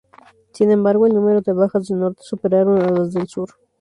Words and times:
Sin 0.51 0.71
embargo, 0.71 1.05
el 1.05 1.13
número 1.13 1.41
de 1.41 1.53
bajas 1.53 1.87
del 1.87 1.99
Norte 1.99 2.23
superaron 2.23 2.81
a 2.81 2.89
las 2.89 3.13
del 3.13 3.27
Sur. 3.27 3.51